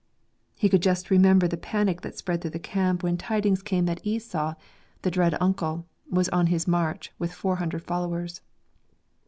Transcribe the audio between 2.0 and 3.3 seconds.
that spread through the camp when